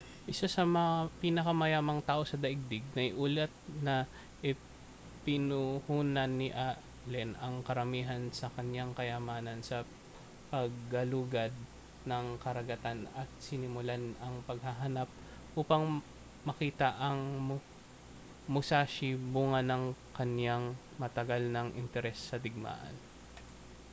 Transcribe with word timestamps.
isa 0.31 0.47
sa 0.55 0.63
mga 0.77 0.97
pinakamayamang 1.21 2.01
tao 2.09 2.21
sa 2.25 2.41
daigdig 2.43 2.85
naiulat 2.97 3.53
na 3.85 3.95
ipinuhunan 4.51 6.31
ni 6.41 6.47
allen 6.67 7.31
ang 7.45 7.55
karamihan 7.67 8.23
sa 8.39 8.47
kaniyang 8.57 8.91
kayamanan 8.99 9.59
sa 9.69 9.77
paggalugad 10.49 11.53
ng 12.11 12.25
karagatan 12.43 12.99
at 13.21 13.29
sinimulan 13.47 14.03
ang 14.25 14.35
paghahanap 14.49 15.05
upang 15.59 15.85
makita 16.49 16.89
ang 17.07 17.19
musashi 18.53 19.09
bunga 19.33 19.61
ng 19.69 19.83
kaniyang 20.17 20.65
matagal 21.01 21.41
nang 21.53 21.67
interes 21.81 22.17
sa 22.29 22.37
digmaan 22.45 22.95